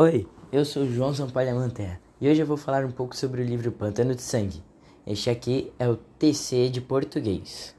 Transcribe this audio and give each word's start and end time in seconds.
Oi, 0.00 0.28
eu 0.52 0.64
sou 0.64 0.84
o 0.84 0.88
João 0.88 1.12
Sampaio 1.12 1.56
Manterra 1.56 2.00
e 2.20 2.28
hoje 2.28 2.40
eu 2.40 2.46
vou 2.46 2.56
falar 2.56 2.84
um 2.84 2.90
pouco 2.92 3.16
sobre 3.16 3.42
o 3.42 3.44
livro 3.44 3.72
Pantano 3.72 4.14
de 4.14 4.22
Sangue. 4.22 4.62
Este 5.04 5.28
aqui 5.28 5.72
é 5.76 5.88
o 5.88 5.96
TC 5.96 6.68
de 6.68 6.80
português. 6.80 7.74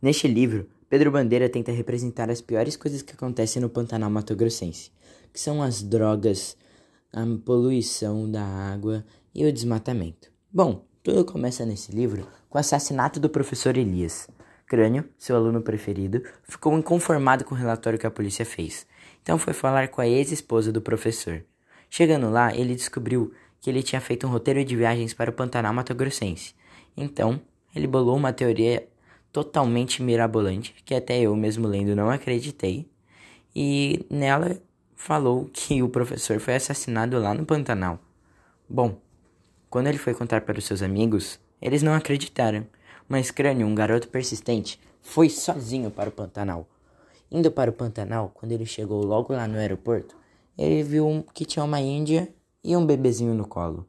Neste 0.00 0.26
livro, 0.26 0.70
Pedro 0.88 1.10
Bandeira 1.10 1.50
tenta 1.50 1.70
representar 1.70 2.30
as 2.30 2.40
piores 2.40 2.78
coisas 2.78 3.02
que 3.02 3.12
acontecem 3.12 3.60
no 3.60 3.68
Pantanal 3.68 4.08
Mato 4.08 4.34
Grossense, 4.34 4.90
que 5.30 5.38
são 5.38 5.62
as 5.62 5.82
drogas, 5.82 6.56
a 7.12 7.26
poluição 7.44 8.30
da 8.30 8.42
água 8.42 9.04
e 9.34 9.44
o 9.44 9.52
desmatamento. 9.52 10.32
Bom, 10.50 10.86
tudo 11.02 11.26
começa 11.26 11.66
nesse 11.66 11.92
livro 11.92 12.26
com 12.48 12.56
o 12.56 12.58
assassinato 12.58 13.20
do 13.20 13.28
professor 13.28 13.76
Elias. 13.76 14.30
Crânio, 14.70 15.04
seu 15.18 15.34
aluno 15.34 15.60
preferido, 15.60 16.22
ficou 16.44 16.78
inconformado 16.78 17.44
com 17.44 17.56
o 17.56 17.58
relatório 17.58 17.98
que 17.98 18.06
a 18.06 18.10
polícia 18.10 18.46
fez. 18.46 18.86
Então 19.20 19.36
foi 19.36 19.52
falar 19.52 19.88
com 19.88 20.00
a 20.00 20.06
ex-esposa 20.06 20.70
do 20.70 20.80
professor. 20.80 21.44
Chegando 21.90 22.30
lá, 22.30 22.54
ele 22.54 22.76
descobriu 22.76 23.32
que 23.60 23.68
ele 23.68 23.82
tinha 23.82 24.00
feito 24.00 24.28
um 24.28 24.30
roteiro 24.30 24.64
de 24.64 24.76
viagens 24.76 25.12
para 25.12 25.28
o 25.28 25.32
Pantanal 25.32 25.74
Mato 25.74 25.92
Grossense. 25.92 26.54
Então, 26.96 27.40
ele 27.74 27.88
bolou 27.88 28.16
uma 28.16 28.32
teoria 28.32 28.86
totalmente 29.32 30.04
mirabolante, 30.04 30.72
que 30.84 30.94
até 30.94 31.18
eu 31.18 31.34
mesmo 31.34 31.66
lendo 31.66 31.96
não 31.96 32.08
acreditei, 32.08 32.88
e 33.54 34.06
nela 34.08 34.56
falou 34.94 35.50
que 35.52 35.82
o 35.82 35.88
professor 35.88 36.38
foi 36.38 36.54
assassinado 36.54 37.18
lá 37.18 37.34
no 37.34 37.44
Pantanal. 37.44 37.98
Bom, 38.68 39.00
quando 39.68 39.88
ele 39.88 39.98
foi 39.98 40.14
contar 40.14 40.42
para 40.42 40.60
os 40.60 40.64
seus 40.64 40.80
amigos, 40.80 41.40
eles 41.60 41.82
não 41.82 41.92
acreditaram 41.92 42.64
mas 43.10 43.32
Crânio, 43.32 43.66
um 43.66 43.74
garoto 43.74 44.06
persistente, 44.06 44.80
foi 45.02 45.28
sozinho 45.28 45.90
para 45.90 46.08
o 46.08 46.12
Pantanal. 46.12 46.68
Indo 47.28 47.50
para 47.50 47.68
o 47.68 47.72
Pantanal, 47.72 48.30
quando 48.32 48.52
ele 48.52 48.64
chegou 48.64 49.04
logo 49.04 49.32
lá 49.32 49.48
no 49.48 49.58
aeroporto, 49.58 50.14
ele 50.56 50.80
viu 50.84 51.26
que 51.34 51.44
tinha 51.44 51.64
uma 51.64 51.80
índia 51.80 52.32
e 52.62 52.76
um 52.76 52.86
bebezinho 52.86 53.34
no 53.34 53.48
colo. 53.48 53.84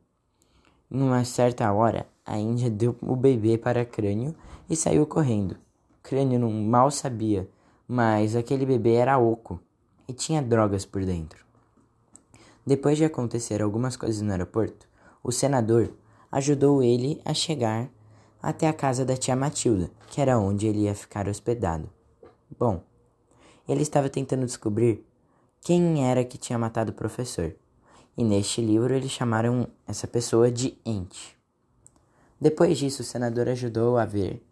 Em 0.90 1.00
uma 1.00 1.24
certa 1.24 1.72
hora, 1.72 2.08
a 2.26 2.40
índia 2.40 2.68
deu 2.68 2.98
o 3.00 3.16
bebê 3.16 3.60
para 3.60 3.86
Crânio 3.86 4.36
e 4.68 4.76
saiu 4.76 5.06
correndo. 5.06 5.56
Crânio 6.02 6.40
não 6.40 6.52
mal 6.52 6.90
sabia, 6.90 7.48
mas 7.88 8.36
aquele 8.36 8.66
bebê 8.66 8.96
era 8.96 9.20
oco 9.20 9.60
e 10.08 10.14
tinha 10.14 10.42
drogas 10.42 10.84
por 10.84 11.06
dentro. 11.06 11.46
Depois 12.66 12.98
de 12.98 13.06
acontecer 13.06 13.62
algumas 13.62 13.96
coisas 13.96 14.20
no 14.24 14.32
aeroporto, 14.32 14.88
o 15.24 15.32
senador 15.32 15.94
ajudou 16.32 16.82
ele 16.82 17.22
a 17.24 17.36
chegar 17.36 17.88
até 18.42 18.68
a 18.68 18.74
casa 18.74 19.06
da 19.06 19.16
tia 19.16 19.36
Matilda, 19.36 19.92
que 20.10 20.20
era 20.20 20.40
onde 20.40 20.68
ele 20.68 20.82
ia 20.82 20.96
ficar 20.96 21.28
hospedado. 21.28 21.90
Bom, 22.58 22.82
ele 23.68 23.82
estava 23.82 24.10
tentando 24.10 24.46
descobrir 24.46 25.06
quem 25.62 26.10
era 26.10 26.24
que 26.24 26.38
tinha 26.38 26.58
matado 26.58 26.92
o 26.92 26.96
professor, 26.96 27.56
e 28.18 28.24
neste 28.24 28.62
livro 28.62 28.94
eles 28.94 29.12
chamaram 29.12 29.68
essa 29.88 30.08
pessoa 30.08 30.52
de 30.52 30.78
Ente. 30.86 31.38
Depois 32.40 32.78
disso, 32.78 33.04
o 33.04 33.06
senador 33.06 33.48
ajudou 33.48 33.98
a 33.98 34.06
ver 34.06 34.44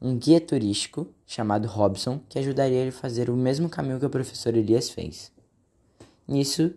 um 0.00 0.16
guia 0.16 0.40
turístico 0.40 1.08
chamado 1.26 1.66
Robson 1.66 2.20
que 2.28 2.38
ajudaria 2.38 2.78
ele 2.78 2.90
a 2.90 2.92
fazer 2.92 3.28
o 3.28 3.36
mesmo 3.36 3.68
caminho 3.68 3.98
que 3.98 4.06
o 4.06 4.10
professor 4.10 4.54
Elias 4.56 4.90
fez. 4.90 5.32
Nisso, 6.26 6.72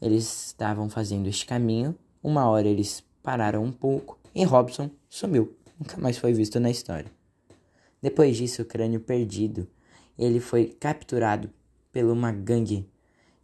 eles 0.00 0.46
estavam 0.46 0.88
fazendo 0.88 1.28
este 1.28 1.44
caminho, 1.44 1.94
uma 2.22 2.48
hora 2.48 2.66
eles 2.66 3.04
pararam 3.22 3.62
um 3.62 3.72
pouco 3.72 4.18
e 4.34 4.44
Robson 4.44 4.90
sumiu 5.08 5.54
nunca 5.78 5.96
mais 5.98 6.18
foi 6.18 6.32
visto 6.32 6.58
na 6.58 6.70
história. 6.70 7.10
Depois 8.02 8.36
disso, 8.36 8.62
o 8.62 8.64
crânio 8.64 9.00
perdido, 9.00 9.68
ele 10.18 10.40
foi 10.40 10.66
capturado 10.66 11.50
por 11.92 12.04
uma 12.04 12.32
gangue 12.32 12.88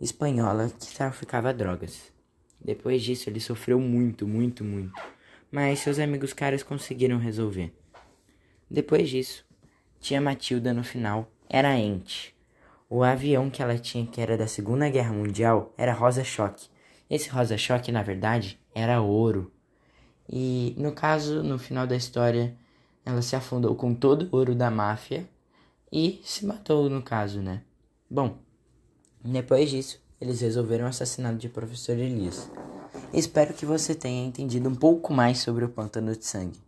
espanhola 0.01 0.71
que 0.79 0.95
traficava 0.95 1.53
drogas. 1.55 2.13
Depois 2.61 3.03
disso, 3.03 3.29
ele 3.29 3.41
sofreu 3.41 3.81
muito, 3.81 4.27
muito, 4.27 4.63
muito, 4.63 5.01
mas 5.51 5.81
seus 5.81 5.99
amigos 5.99 6.33
caras 6.33 6.63
conseguiram 6.63 7.19
resolver. 7.19 7.73
Depois 8.71 9.09
disso, 9.11 9.45
tia 10.01 10.21
Matilda 10.21 10.73
no 10.73 10.85
final 10.85 11.31
era 11.49 11.77
ente. 11.77 12.35
O 12.89 13.03
avião 13.03 13.51
que 13.51 13.63
ela 13.63 13.79
tinha, 13.79 14.07
que 14.07 14.21
era 14.21 14.37
da 14.37 14.47
Segunda 14.47 14.89
Guerra 14.89 15.13
Mundial, 15.13 15.75
era 15.77 15.93
Rosa 15.93 16.23
Choque. 16.23 16.69
Esse 17.09 17.29
Rosa 17.29 17.57
Choque, 17.57 17.91
na 17.91 18.03
verdade, 18.03 18.61
era 18.75 19.01
ouro. 19.01 19.53
E 20.33 20.75
no 20.79 20.93
caso, 20.93 21.43
no 21.43 21.59
final 21.59 21.87
da 21.87 21.95
história, 21.95 22.57
ela 23.05 23.21
se 23.21 23.37
afundou 23.37 23.75
com 23.75 23.95
todo 23.95 24.29
o 24.33 24.37
ouro 24.37 24.55
da 24.55 24.71
máfia 24.71 25.29
e 25.93 26.23
se 26.25 26.47
matou 26.47 26.89
no 26.89 27.03
caso, 27.03 27.43
né? 27.43 27.61
Bom, 28.09 28.39
depois 29.23 29.69
disso, 29.69 30.01
eles 30.19 30.41
resolveram 30.41 30.87
o 30.87 30.89
assassinato 30.89 31.37
de 31.37 31.51
professor 31.51 31.99
Elias. 31.99 32.51
Espero 33.13 33.53
que 33.53 33.67
você 33.67 33.95
tenha 33.95 34.27
entendido 34.27 34.69
um 34.69 34.75
pouco 34.75 35.13
mais 35.13 35.39
sobre 35.39 35.67
o 35.67 35.69
pântano 35.69 36.17
de 36.17 36.25
sangue. 36.25 36.61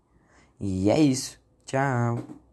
E 0.61 0.91
é 0.91 1.01
isso. 1.01 1.39
Tchau. 1.65 2.44